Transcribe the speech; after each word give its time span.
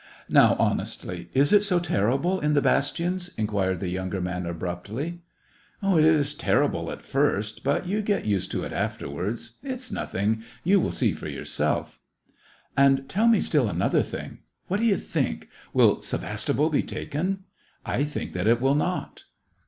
Now, 0.29 0.55
honestly, 0.57 1.29
is 1.35 1.53
it 1.53 1.61
so 1.61 1.77
terrible 1.77 2.39
in 2.39 2.55
the 2.55 2.59
bas 2.63 2.91
tions 2.91 3.29
}"inquired 3.37 3.79
the 3.81 3.87
younger 3.89 4.19
man, 4.19 4.47
abruptly." 4.47 5.21
It 5.83 6.03
is 6.05 6.33
terrible 6.33 6.89
at 6.91 7.03
first, 7.03 7.63
but 7.63 7.85
you 7.87 8.01
get 8.01 8.25
used 8.25 8.49
to 8.49 8.63
it 8.63 8.71
146 8.71 9.11
SEVASTOPOL 9.13 9.19
IN 9.19 9.29
AUGUST. 9.29 9.57
afterwards. 9.61 9.75
It's 9.75 9.91
nothing. 9.91 10.43
You 10.63 10.79
will 10.79 10.91
see 10.91 11.13
for 11.13 11.27
your 11.27 11.45
self." 11.45 11.99
"And 12.75 13.07
tell 13.07 13.27
me 13.27 13.39
still 13.41 13.69
another 13.69 14.01
thing. 14.01 14.39
What 14.67 14.79
do 14.79 14.87
you 14.87 14.97
think.?— 14.97 15.49
will 15.71 16.01
Sevastopol 16.01 16.71
betaken.? 16.71 17.43
I 17.85 18.03
think 18.03 18.33
that 18.33 18.47
it 18.47 18.59
will 18.59 18.73
not." 18.73 19.25